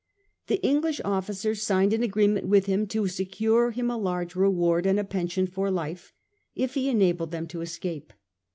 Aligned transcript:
The 0.47 0.59
English 0.65 0.99
officers 1.05 1.61
signed 1.61 1.93
an 1.93 2.01
agreement 2.01 2.47
with 2.47 2.65
him 2.65 2.87
to 2.87 3.05
secure 3.07 3.69
him 3.69 3.91
a 3.91 3.97
large 3.99 4.35
reward, 4.35 4.87
and 4.87 4.99
a 4.99 5.03
pension 5.03 5.45
for 5.45 5.69
life, 5.69 6.11
if 6.55 6.73
he 6.73 6.89
enabled 6.89 7.29
them 7.29 7.45
to 7.49 7.61
escape. 7.61 8.11